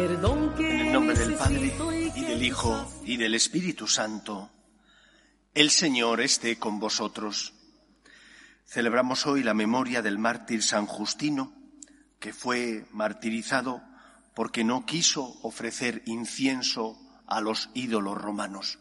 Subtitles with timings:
[0.00, 1.74] Perdón que en el nombre del Padre,
[2.16, 4.50] y del Hijo, y del Espíritu Santo,
[5.52, 7.52] el Señor esté con vosotros.
[8.64, 11.52] Celebramos hoy la memoria del mártir San Justino,
[12.18, 13.82] que fue martirizado
[14.34, 18.78] porque no quiso ofrecer incienso a los ídolos romanos.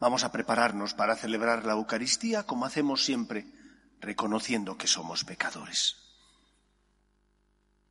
[0.00, 3.46] Vamos a prepararnos para celebrar la Eucaristía como hacemos siempre,
[4.00, 6.05] reconociendo que somos pecadores.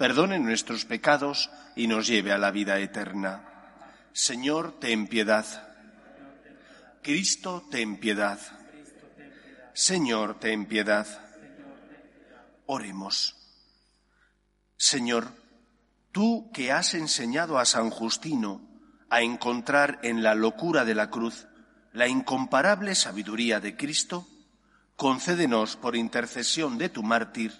[0.00, 3.44] perdone nuestros pecados y nos lleve a la vida eterna.
[4.14, 5.44] Señor, ten piedad.
[7.02, 8.40] Cristo, ten piedad.
[9.74, 11.06] Señor, ten piedad.
[12.64, 13.36] Oremos.
[14.78, 15.34] Señor,
[16.12, 18.62] tú que has enseñado a San Justino
[19.10, 21.46] a encontrar en la locura de la cruz
[21.92, 24.26] la incomparable sabiduría de Cristo,
[24.96, 27.52] concédenos por intercesión de tu mártir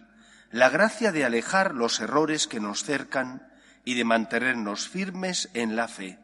[0.51, 3.53] la gracia de alejar los errores que nos cercan
[3.85, 6.19] y de mantenernos firmes en la fe.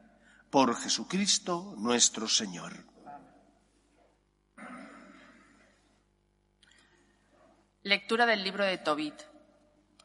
[0.50, 2.72] Por Jesucristo nuestro Señor.
[7.82, 9.14] Lectura del libro de Tobit.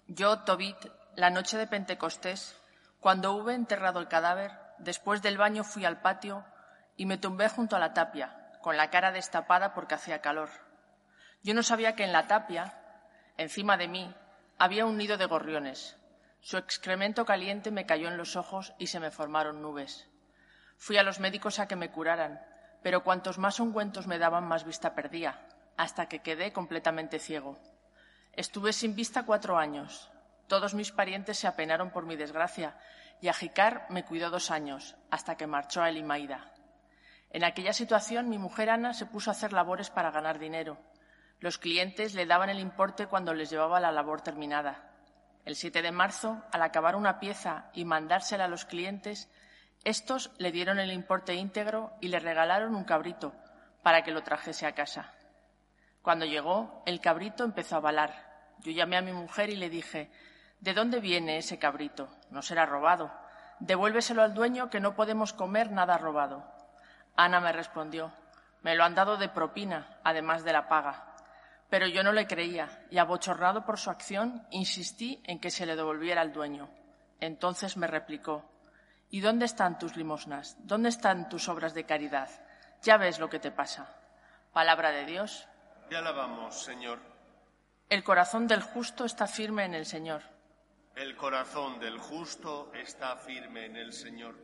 [0.07, 0.77] Yo, Tobit,
[1.15, 2.55] la noche de Pentecostés,
[2.99, 6.45] cuando hube enterrado el cadáver, después del baño fui al patio
[6.95, 10.49] y me tumbé junto a la tapia, con la cara destapada porque hacía calor.
[11.41, 12.81] Yo no sabía que en la tapia,
[13.41, 14.13] Encima de mí
[14.61, 15.97] había un nido de gorriones.
[16.39, 20.07] Su excremento caliente me cayó en los ojos y se me formaron nubes.
[20.77, 22.39] Fui a los médicos a que me curaran,
[22.83, 27.57] pero cuantos más ungüentos me daban, más vista perdía, hasta que quedé completamente ciego.
[28.33, 30.11] Estuve sin vista cuatro años.
[30.45, 32.77] Todos mis parientes se apenaron por mi desgracia
[33.19, 36.53] y Ajicar me cuidó dos años, hasta que marchó a Elimaida.
[37.31, 40.77] En aquella situación mi mujer Ana se puso a hacer labores para ganar dinero.
[41.41, 44.91] Los clientes le daban el importe cuando les llevaba la labor terminada.
[45.43, 49.27] El 7 de marzo, al acabar una pieza y mandársela a los clientes,
[49.83, 53.33] estos le dieron el importe íntegro y le regalaron un cabrito
[53.81, 55.15] para que lo trajese a casa.
[56.03, 58.53] Cuando llegó, el cabrito empezó a balar.
[58.59, 60.11] Yo llamé a mi mujer y le dije,
[60.59, 62.07] ¿de dónde viene ese cabrito?
[62.29, 63.11] No será robado.
[63.59, 66.45] Devuélveselo al dueño que no podemos comer nada robado.
[67.15, 68.11] Ana me respondió,
[68.61, 71.10] me lo han dado de propina, además de la paga.
[71.71, 75.77] Pero yo no le creía y, abochornado por su acción, insistí en que se le
[75.77, 76.69] devolviera al dueño.
[77.21, 78.51] Entonces me replicó,
[79.09, 80.57] ¿Y dónde están tus limosnas?
[80.59, 82.29] ¿Dónde están tus obras de caridad?
[82.81, 83.95] Ya ves lo que te pasa.
[84.51, 85.47] Palabra de Dios.
[85.87, 86.99] Te alabamos, Señor.
[87.87, 90.23] El corazón del justo está firme en el Señor.
[90.93, 94.35] El corazón del justo está firme en el Señor.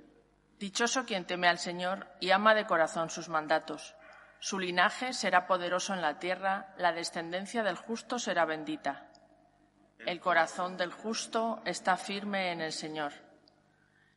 [0.59, 3.96] Dichoso quien teme al Señor y ama de corazón sus mandatos.
[4.39, 9.07] Su linaje será poderoso en la tierra, la descendencia del justo será bendita.
[10.05, 13.13] El corazón del justo está firme en el Señor.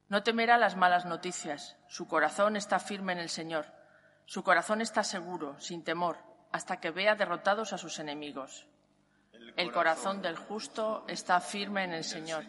[0.09, 3.67] No temerá las malas noticias, su corazón está firme en el Señor.
[4.27, 6.19] Su corazón está seguro, sin temor,
[6.53, 8.67] hasta que vea derrotados a sus enemigos.
[9.57, 12.45] El corazón del justo está firme en el Señor.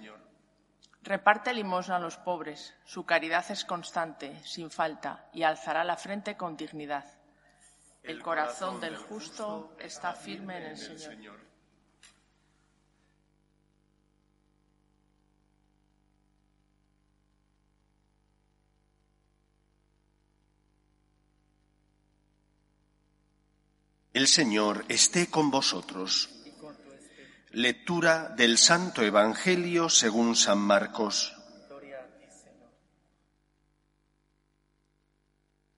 [1.03, 6.37] Reparte limosna a los pobres, su caridad es constante, sin falta, y alzará la frente
[6.37, 7.20] con dignidad.
[8.03, 11.51] El corazón del justo está firme en el Señor.
[24.13, 26.29] El Señor esté con vosotros.
[27.51, 31.33] Lectura del Santo Evangelio según San Marcos.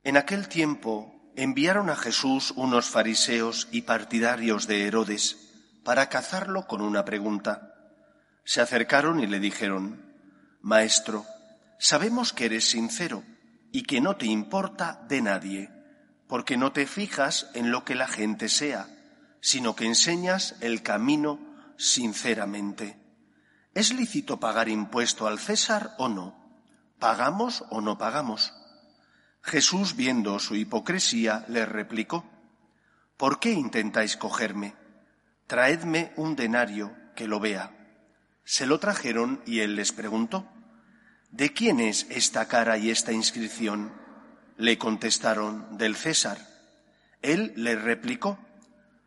[0.03, 5.37] En aquel tiempo enviaron a Jesús unos fariseos y partidarios de Herodes
[5.83, 7.73] para cazarlo con una pregunta.
[8.45, 10.01] Se acercaron y le dijeron,
[10.61, 11.25] Maestro,
[11.79, 13.23] sabemos que eres sincero
[13.71, 15.69] y que no te importa de nadie,
[16.27, 18.87] porque no te fijas en lo que la gente sea,
[19.41, 21.39] sino que enseñas el camino
[21.77, 22.97] sinceramente.
[23.73, 26.35] ¿Es lícito pagar impuesto al César o no?
[26.99, 28.53] ¿Pagamos o no pagamos?
[29.43, 32.25] Jesús, viendo su hipocresía, le replicó,
[33.17, 34.73] ¿Por qué intentáis cogerme?
[35.47, 37.71] Traedme un denario que lo vea.
[38.45, 40.49] Se lo trajeron y él les preguntó,
[41.29, 43.93] ¿De quién es esta cara y esta inscripción?
[44.57, 46.37] Le contestaron, del César.
[47.21, 48.39] Él le replicó,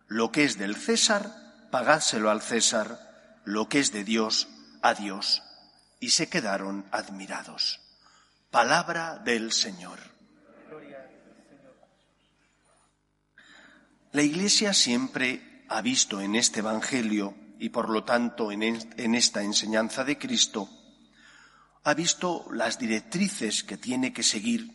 [0.07, 1.33] Lo que es del César,
[1.71, 4.49] pagádselo al César, lo que es de Dios,
[4.83, 5.43] a Dios.
[5.99, 7.81] Y se quedaron admirados.
[8.51, 10.16] Palabra del Señor.
[14.17, 18.63] La Iglesia siempre ha visto en este Evangelio y por lo tanto en,
[19.15, 20.71] esta enseñanza de Cristo,
[21.85, 24.73] ha visto las directrices que tiene que seguir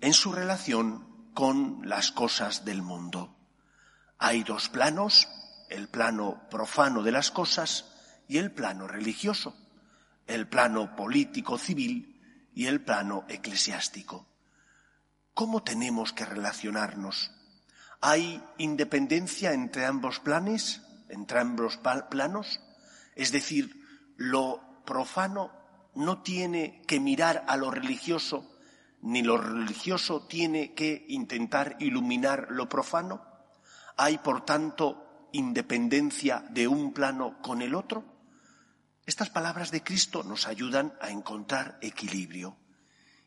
[0.00, 3.36] en su relación con las cosas del mundo.
[4.18, 5.28] Hay dos planos,
[5.68, 7.92] el plano profano de las cosas
[8.26, 9.56] y el plano religioso,
[10.26, 12.20] el plano político civil
[12.56, 14.26] y el plano eclesiástico.
[15.32, 17.30] ¿Cómo tenemos que relacionarnos?
[18.00, 20.80] ¿Hay independencia entre ambos planes,
[21.10, 21.78] entre ambos
[22.10, 22.60] planos?
[23.14, 23.84] Es decir,
[24.16, 25.52] lo profano
[25.94, 28.56] no tiene que mirar a lo religioso,
[29.02, 33.22] ni lo religioso tiene que intentar iluminar lo profano.
[33.98, 38.04] ¿Hay, por tanto, independencia de un plano con el otro?
[39.04, 42.56] Estas palabras de Cristo nos ayudan a encontrar equilibrio.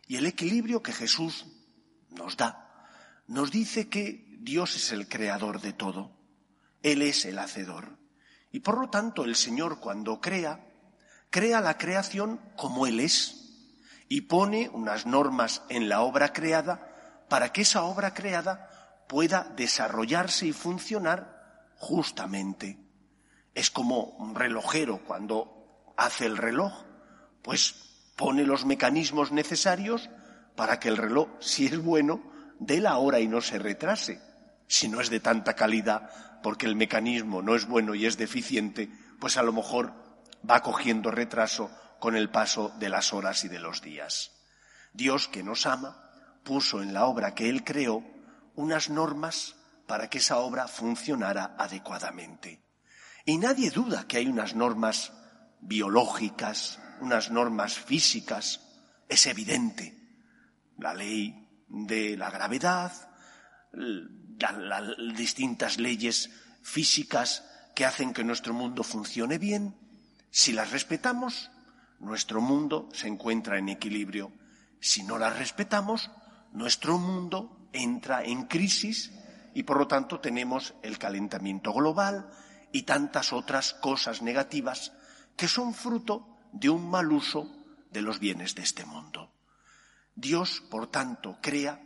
[0.08, 1.46] Y el equilibrio que Jesús
[2.10, 2.64] nos da
[3.28, 6.12] nos dice que Dios es el creador de todo.
[6.82, 7.98] Él es el hacedor.
[8.52, 10.68] Y por lo tanto el Señor cuando crea,
[11.30, 13.40] crea la creación como Él es
[14.10, 20.46] y pone unas normas en la obra creada para que esa obra creada pueda desarrollarse
[20.48, 22.78] y funcionar justamente.
[23.56, 26.84] Es como un relojero cuando hace el reloj,
[27.42, 30.10] pues pone los mecanismos necesarios
[30.58, 32.22] para que el reloj, si es bueno,
[32.60, 34.33] dé la hora y no se retrase.
[34.68, 36.10] Si no es de tanta calidad
[36.42, 38.90] porque el mecanismo no es bueno y es deficiente,
[39.20, 39.94] pues a lo mejor
[40.50, 44.32] va cogiendo retraso con el paso de las horas y de los días.
[44.94, 46.04] Dios, que nos ama,
[46.44, 48.04] puso en la obra que Él creó
[48.56, 49.56] unas normas
[49.88, 52.62] para que esa obra funcionara adecuadamente.
[53.26, 55.14] Y nadie duda que hay unas normas
[55.62, 58.60] biológicas, unas normas físicas.
[59.08, 59.98] Es evidente.
[60.78, 62.92] La ley de la gravedad,
[64.40, 66.30] las distintas leyes
[66.62, 67.44] físicas
[67.76, 69.76] que hacen que nuestro mundo funcione bien,
[70.30, 71.52] si las respetamos,
[72.00, 74.32] nuestro mundo se encuentra en equilibrio.
[74.80, 76.12] Si no las respetamos,
[76.52, 79.12] nuestro mundo entra en crisis
[79.54, 82.30] y por lo tanto tenemos el calentamiento global
[82.72, 84.94] y tantas otras cosas negativas
[85.36, 87.50] que son fruto de un mal uso
[87.92, 89.32] de los bienes de este mundo.
[90.16, 91.82] Dios, por tanto, crea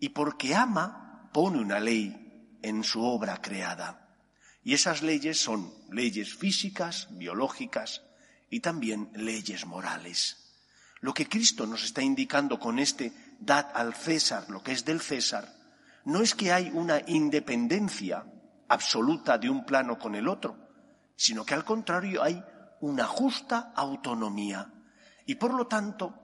[0.00, 4.16] y porque ama, pone una ley en su obra creada.
[4.62, 8.02] Y esas leyes son leyes físicas, biológicas
[8.48, 10.36] y también leyes morales.
[11.00, 15.00] Lo que Cristo nos está indicando con este dad al César lo que es del
[15.00, 15.52] César,
[16.04, 18.24] no es que hay una independencia
[18.68, 20.56] absoluta de un plano con el otro,
[21.16, 22.42] sino que al contrario hay
[22.80, 24.72] una justa autonomía.
[25.26, 26.14] Y por lo tanto,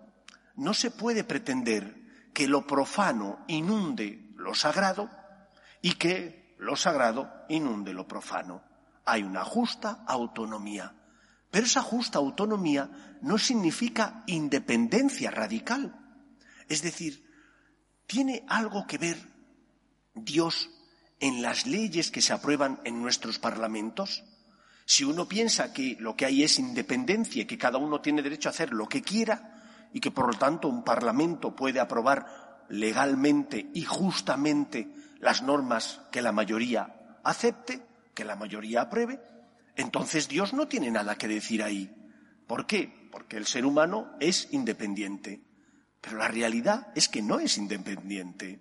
[0.57, 5.11] no se puede pretender que lo profano inunde lo sagrado
[5.83, 8.63] y que lo sagrado inunde lo profano.
[9.05, 10.95] Hay una justa autonomía.
[11.51, 15.95] Pero esa justa autonomía no significa independencia radical.
[16.69, 17.25] Es decir,
[18.07, 19.19] ¿tiene algo que ver
[20.15, 20.71] Dios
[21.21, 24.25] en las leyes que se aprueban en nuestros parlamentos?
[24.85, 28.53] Si uno piensa que lo que hay es independencia que cada uno tiene derecho a
[28.53, 33.83] hacer lo que quiera y que por lo tanto un parlamento puede aprobar legalmente y
[33.83, 34.89] justamente
[35.21, 37.83] las normas que la mayoría acepte,
[38.15, 39.21] que la mayoría apruebe,
[39.77, 41.95] entonces Dios no tiene nada que decir ahí.
[42.47, 43.09] ¿Por qué?
[43.13, 45.43] Porque el ser humano es independiente.
[46.01, 48.61] Pero la realidad es que no es independiente.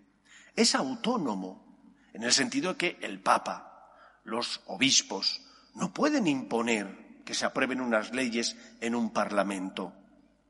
[0.56, 3.90] Es autónomo, en el sentido de que el Papa,
[4.24, 5.42] los obispos,
[5.76, 9.94] no pueden imponer que se aprueben unas leyes en un parlamento.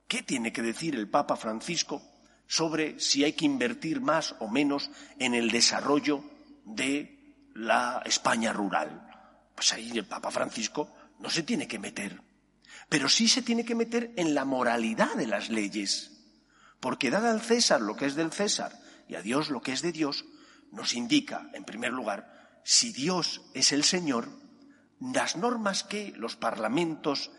[0.07, 2.01] ¿Qué tiene que decir el Papa Francisco
[2.47, 4.89] sobre si hay que invertir más o menos
[5.19, 6.23] en el desarrollo
[6.65, 9.03] de la España rural.
[9.55, 12.21] pues ahí el Papa Francisco no se tiene que meter.
[12.89, 16.11] Pero sí se tiene que meter en la moralidad de las leyes.
[16.79, 19.81] Porque dar al César lo que es del César y a Dios lo que es
[19.81, 20.25] de Dios,
[20.71, 24.29] nos indica, en primer lugar, si Dios es el Señor,
[24.99, 27.31] las normas que los parlamentos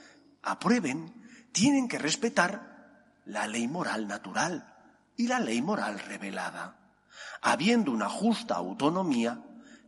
[0.43, 1.15] aprueben
[1.53, 4.78] tienen que respetar la ley moral natural
[5.19, 6.79] y la ley moral revelada.
[7.43, 9.45] Habiendo una justa autonomía,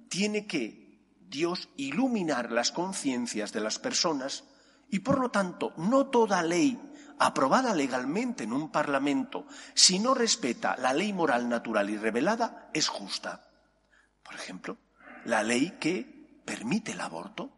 [0.08, 4.44] tiene que Dios iluminar las conciencias de las personas
[4.90, 6.78] y por lo tanto no toda ley
[7.20, 12.88] aprobada legalmente en un Parlamento, si no respeta la ley moral natural y revelada, es
[12.88, 13.48] justa.
[14.24, 14.78] Por ejemplo,
[15.24, 17.52] la ley que permite el aborto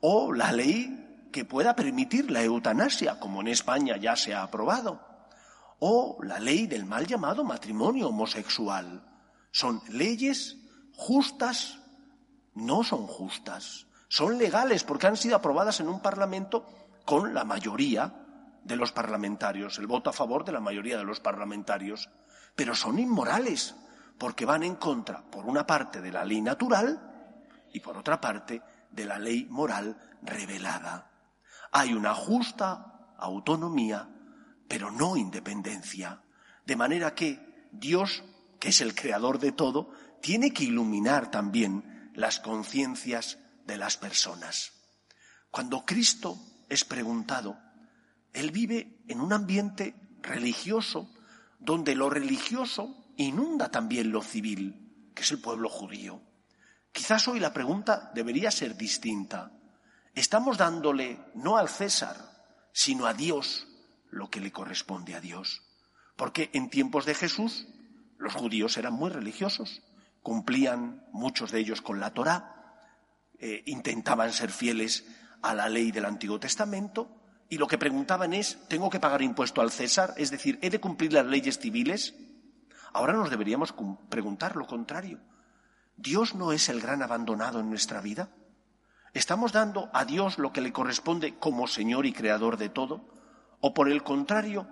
[0.00, 5.07] o la ley que pueda permitir la eutanasia, como en España ya se ha aprobado,
[5.80, 9.04] o la ley del mal llamado matrimonio homosexual.
[9.50, 10.56] Son leyes
[10.94, 11.78] justas,
[12.54, 16.66] no son justas, son legales porque han sido aprobadas en un Parlamento
[17.04, 18.12] con la mayoría
[18.64, 22.10] de los parlamentarios, el voto a favor de la mayoría de los parlamentarios,
[22.54, 23.74] pero son inmorales
[24.18, 27.00] porque van en contra, por una parte, de la ley natural
[27.72, 31.10] y por otra parte, de la ley moral revelada.
[31.72, 34.08] Hay una justa autonomía,
[34.68, 36.22] pero no independencia,
[36.66, 38.22] de manera que Dios,
[38.60, 44.72] que es el creador de todo, tiene que iluminar también las conciencias de las personas.
[45.50, 47.58] Cuando Cristo es preguntado,
[48.32, 51.10] Él vive en un ambiente religioso
[51.58, 56.22] donde lo religioso inunda también lo civil, que es el pueblo judío.
[56.92, 59.52] Quizás hoy la pregunta debería ser distinta.
[60.14, 62.16] ¿Estamos dándole no al César,
[62.72, 63.67] sino a Dios
[64.10, 65.62] lo que le corresponde a Dios?
[66.16, 67.68] Porque en tiempos de Jesús
[68.18, 69.82] los judíos eran muy religiosos,
[70.22, 72.58] cumplían muchos de ellos con la Torá,
[73.38, 75.06] eh, intentaban ser fieles
[75.42, 77.08] a la ley del Antiguo Testamento
[77.48, 80.12] y lo que preguntaban es, ¿tengo que pagar impuesto al César?
[80.16, 82.14] Es decir, ¿he de cumplir las leyes civiles?
[82.92, 83.74] Ahora nos deberíamos
[84.08, 85.20] preguntar lo contrario.
[85.96, 88.30] ¿Dios no es el gran abandonado en nuestra vida?
[89.14, 93.17] ¿Estamos dando a Dios lo que le corresponde como Señor y Creador de todo?
[93.60, 94.68] ¿O por el contrario,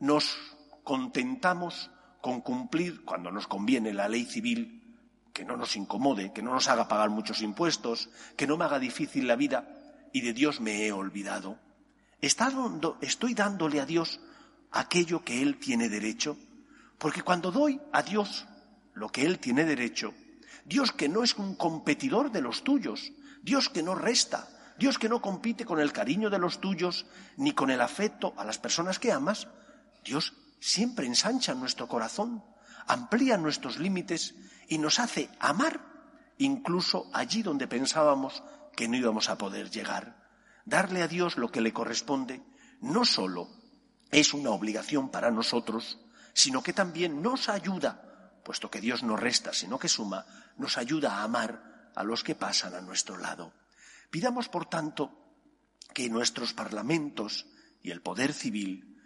[0.00, 0.36] nos
[0.84, 4.82] contentamos con cumplir, cuando nos conviene, la ley civil
[5.32, 8.78] que no nos incomode, que no nos haga pagar muchos impuestos, que no me haga
[8.78, 9.68] difícil la vida
[10.12, 11.58] y de Dios me he olvidado.
[12.20, 14.20] ¿Estoy dándole a Dios
[14.70, 16.36] aquello que Él tiene derecho?
[16.98, 18.46] Porque cuando doy a Dios
[18.94, 20.14] lo que Él tiene derecho,
[20.64, 23.12] Dios que no es un competidor de los tuyos,
[23.42, 24.48] Dios que no resta,
[24.78, 28.44] Dios que no compite con el cariño de los tuyos ni con el afecto a
[28.44, 29.48] las personas que amas,
[30.04, 32.44] Dios siempre ensancha nuestro corazón,
[32.86, 34.34] amplía nuestros límites
[34.68, 35.80] y nos hace amar
[36.38, 38.42] incluso allí donde pensábamos
[38.76, 40.16] que no íbamos a poder llegar.
[40.64, 42.42] Darle a Dios lo que le corresponde
[42.80, 43.48] no solo
[44.10, 45.98] es una obligación para nosotros,
[46.32, 50.26] sino que también nos ayuda, puesto que Dios no resta, sino que suma,
[50.56, 53.52] nos ayuda a amar a los que pasan a nuestro lado.
[54.12, 55.10] Pidamos, por tanto,
[55.94, 57.46] que nuestros parlamentos
[57.82, 58.98] y el poder civil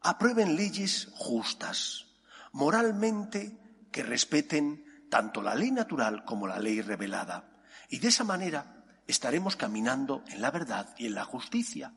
[0.00, 2.06] aprueben leyes justas,
[2.50, 3.56] moralmente
[3.92, 7.52] que respeten tanto la ley natural como la ley revelada.
[7.88, 11.94] Y de esa manera estaremos caminando en la verdad y en la justicia.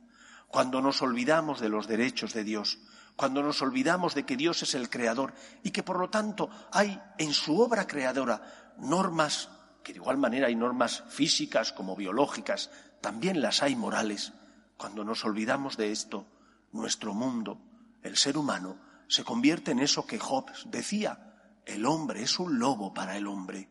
[0.48, 2.78] Cuando nos olvidamos de los derechos de Dios,
[3.16, 5.34] cuando nos olvidamos de que Dios es el creador
[5.64, 9.50] y que por lo tanto hay en su obra creadora normas,
[9.86, 14.34] que de igual manera hay normas físicas como biológicas, también las hay morales.
[14.77, 16.25] Cuando nos olvidamos de esto,
[16.72, 17.62] nuestro mundo,
[18.01, 18.77] el ser humano,
[19.08, 23.70] se convierte en eso que Job decía, el hombre es un lobo para el hombre.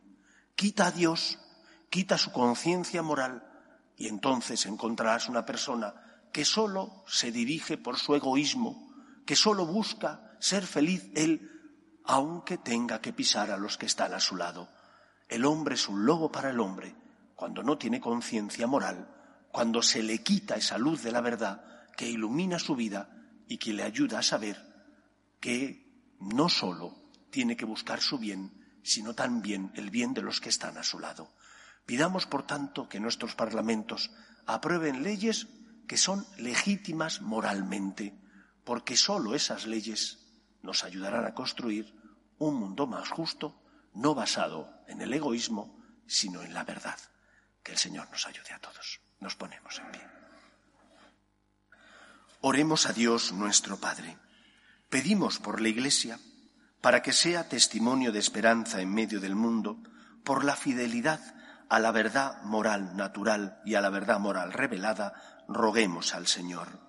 [0.55, 1.37] Quita a Dios,
[1.89, 3.45] quita su conciencia moral
[3.97, 5.95] y entonces encontrarás una persona
[6.31, 8.89] que solo se dirige por su egoísmo,
[9.25, 11.51] que solo busca ser feliz él,
[12.05, 14.69] aunque tenga que pisar a los que están a su lado.
[15.27, 16.95] El hombre es un lobo para el hombre
[17.35, 19.09] cuando no tiene conciencia moral,
[19.51, 23.09] cuando se le quita esa luz de la verdad que ilumina su vida
[23.47, 24.57] y que le ayuda a saber
[25.39, 26.95] que no solo
[27.29, 30.99] tiene que buscar su bien, sino también el bien de los que están a su
[30.99, 31.33] lado.
[31.85, 34.11] Pidamos, por tanto, que nuestros parlamentos
[34.45, 35.47] aprueben leyes
[35.87, 38.17] que son legítimas moralmente,
[38.63, 40.19] porque sólo esas leyes
[40.63, 41.93] nos ayudarán a construir
[42.37, 43.61] un mundo más justo,
[43.95, 46.97] no basado en el egoísmo, sino en la verdad.
[47.63, 49.01] Que el Señor nos ayude a todos.
[49.19, 50.01] Nos ponemos en pie.
[52.41, 54.17] Oremos a Dios nuestro Padre.
[54.89, 56.19] Pedimos por la Iglesia
[56.79, 59.81] para que sea testimonio de esperanza en medio del mundo
[60.23, 61.19] por la fidelidad
[61.69, 66.79] a la verdad moral natural y a la verdad moral revelada, roguemos al Señor.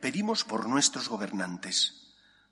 [0.00, 1.99] Pedimos por nuestros gobernantes,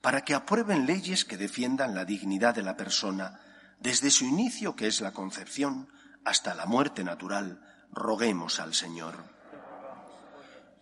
[0.00, 3.40] para que aprueben leyes que defiendan la dignidad de la persona,
[3.80, 5.88] desde su inicio, que es la concepción,
[6.24, 7.60] hasta la muerte natural,
[7.92, 9.16] roguemos al Señor.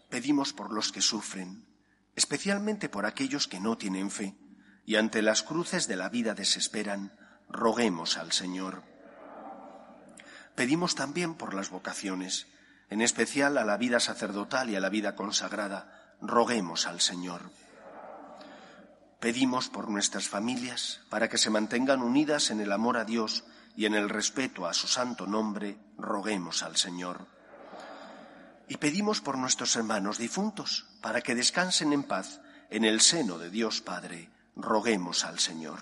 [0.09, 1.67] Pedimos por los que sufren,
[2.15, 4.37] especialmente por aquellos que no tienen fe
[4.85, 7.13] y ante las cruces de la vida desesperan,
[7.49, 8.83] roguemos al Señor.
[10.55, 12.47] Pedimos también por las vocaciones,
[12.89, 17.51] en especial a la vida sacerdotal y a la vida consagrada, roguemos al Señor.
[19.21, 23.45] Pedimos por nuestras familias, para que se mantengan unidas en el amor a Dios
[23.75, 27.27] y en el respeto a su santo nombre, roguemos al Señor.
[28.69, 33.51] Y pedimos por nuestros hermanos difuntos, para que descansen en paz en el seno de
[33.51, 35.79] Dios Padre, roguemos al Señor.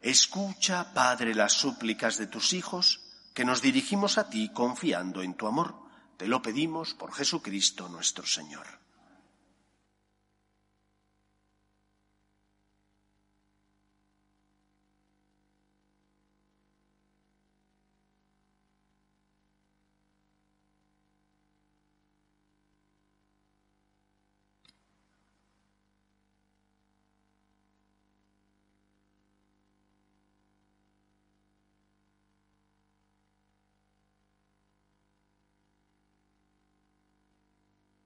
[0.00, 3.00] Escucha, Padre, las súplicas de tus hijos,
[3.32, 5.74] que nos dirigimos a ti confiando en tu amor.
[6.18, 8.83] Te lo pedimos por Jesucristo nuestro Señor.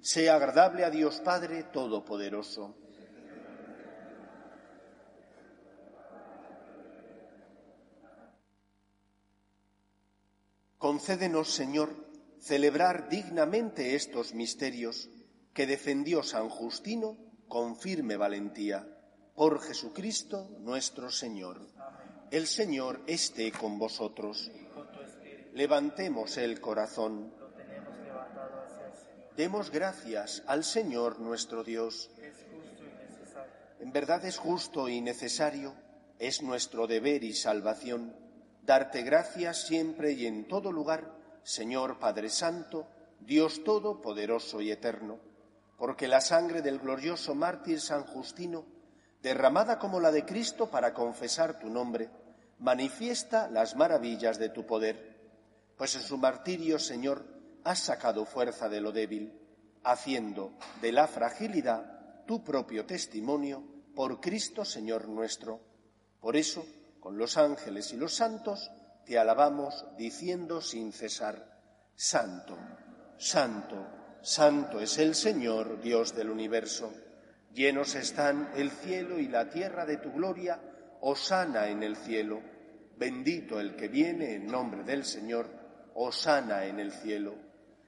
[0.00, 2.76] sea agradable a Dios Padre Todopoderoso.
[10.78, 11.96] Concédenos, Señor,
[12.38, 15.10] celebrar dignamente estos misterios
[15.52, 17.16] que defendió San Justino
[17.48, 18.86] con firme valentía.
[19.34, 21.66] Por Jesucristo nuestro Señor.
[22.30, 24.50] El Señor esté con vosotros.
[25.54, 27.32] Levantemos el corazón.
[29.36, 32.08] Demos gracias al Señor nuestro Dios.
[33.80, 35.74] En verdad es justo y necesario,
[36.18, 38.16] es nuestro deber y salvación,
[38.62, 42.86] darte gracias siempre y en todo lugar, Señor Padre Santo,
[43.20, 45.18] Dios Todopoderoso y Eterno,
[45.76, 48.64] porque la sangre del glorioso mártir San Justino,
[49.20, 52.08] derramada como la de Cristo para confesar tu nombre,
[52.58, 55.14] manifiesta las maravillas de tu poder.
[55.76, 57.35] Pues en su martirio, Señor,
[57.66, 59.32] has sacado fuerza de lo débil,
[59.82, 63.60] haciendo de la fragilidad tu propio testimonio
[63.92, 65.60] por Cristo Señor nuestro.
[66.20, 66.64] Por eso,
[67.00, 68.70] con los ángeles y los santos,
[69.04, 71.60] te alabamos diciendo sin cesar,
[71.96, 72.56] Santo,
[73.18, 73.84] Santo,
[74.22, 76.92] Santo es el Señor, Dios del universo.
[77.52, 80.60] Llenos están el cielo y la tierra de tu gloria,
[81.00, 82.40] osana en el cielo.
[82.96, 85.48] Bendito el que viene en nombre del Señor,
[85.94, 87.45] osana en el cielo.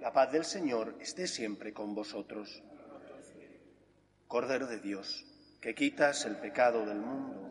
[0.00, 2.62] la paz del Señor esté siempre con vosotros.
[4.26, 5.26] Cordero de Dios,
[5.60, 7.46] que quitas el pecado del mundo.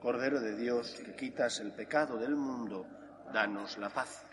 [0.00, 2.86] Cordero de Dios, que quitas el pecado del mundo,
[3.32, 4.24] danos la paz.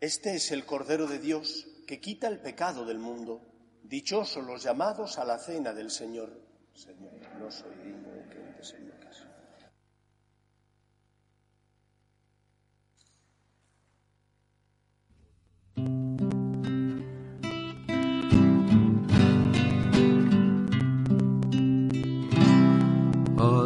[0.00, 3.40] Este es el Cordero de Dios que quita el pecado del mundo.
[3.82, 6.30] Dichosos los llamados a la cena del Señor.
[6.72, 9.28] Señor, no soy digno de que entres en mi casa.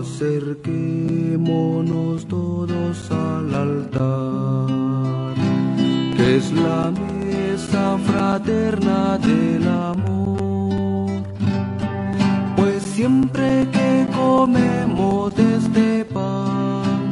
[0.00, 5.34] Acerquémonos todos al altar,
[6.16, 6.92] que es la
[8.08, 11.22] fraterna del amor.
[12.56, 17.10] Pues siempre que comemos de este pan,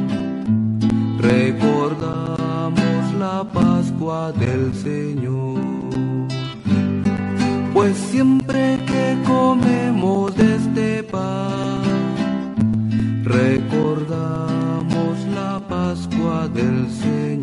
[1.19, 5.61] recordamos la Pascua del Señor.
[7.73, 11.81] Pues siempre que comemos de este pan,
[13.23, 17.36] recordamos la Pascua del Señor.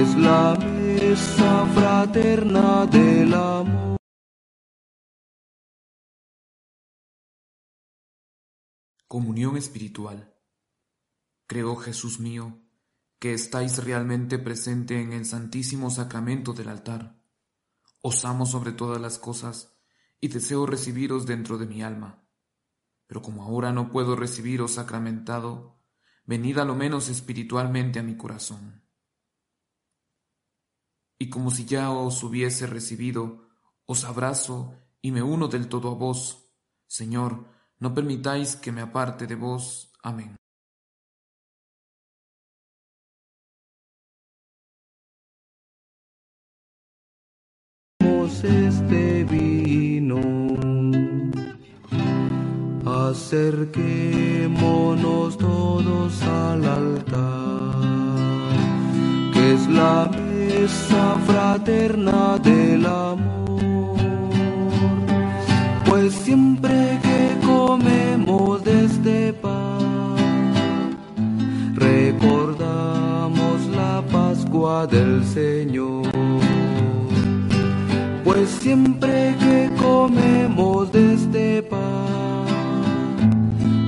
[0.00, 3.96] Es la mesa fraterna del amor.
[9.08, 10.36] Comunión espiritual.
[11.48, 12.60] Creo, Jesús mío,
[13.18, 17.20] que estáis realmente presente en el santísimo sacramento del altar.
[18.00, 19.80] Os amo sobre todas las cosas
[20.20, 22.24] y deseo recibiros dentro de mi alma.
[23.08, 25.82] Pero como ahora no puedo recibiros sacramentado,
[26.24, 28.87] venid a lo menos espiritualmente a mi corazón.
[31.18, 33.48] Y como si ya os hubiese recibido,
[33.86, 36.44] os abrazo y me uno del todo a vos.
[36.86, 37.46] Señor,
[37.78, 39.92] no permitáis que me aparte de vos.
[40.02, 40.38] Amén.
[48.44, 50.20] este vino.
[52.84, 57.74] Acerquémonos todos al altar,
[59.32, 60.10] que es la
[61.26, 63.96] fraterna del amor.
[65.86, 70.16] Pues siempre que comemos de este pan,
[71.74, 76.08] recordamos la Pascua del Señor
[78.38, 82.44] pues siempre que comemos de este pan,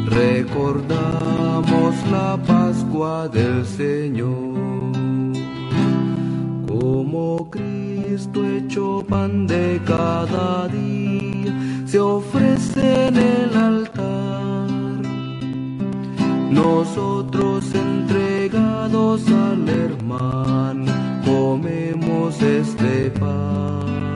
[0.07, 4.50] recordamos la Pascua del Señor.
[7.01, 11.51] Como Cristo hecho pan de cada día,
[11.87, 14.69] se ofrece en el altar.
[16.51, 20.93] Nosotros entregados al hermano,
[21.25, 24.13] comemos este pan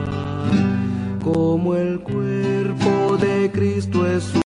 [1.23, 4.44] como el cuerpo de Cristo es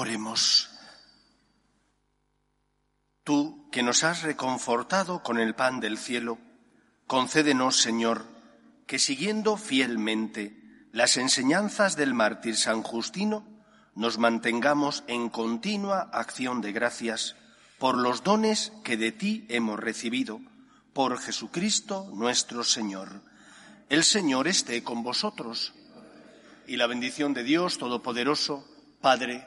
[0.00, 0.70] Oremos.
[3.22, 6.38] Tú, que nos has reconfortado con el pan del cielo,
[7.06, 8.24] concédenos, Señor,
[8.86, 13.46] que siguiendo fielmente las enseñanzas del mártir San Justino,
[13.94, 17.36] nos mantengamos en continua acción de gracias
[17.78, 20.40] por los dones que de ti hemos recibido,
[20.94, 23.20] por Jesucristo nuestro Señor.
[23.90, 25.74] El Señor esté con vosotros.
[26.66, 28.66] Y la bendición de Dios Todopoderoso,
[29.02, 29.46] Padre,